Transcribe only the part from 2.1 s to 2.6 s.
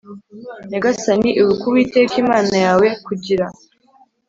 Imana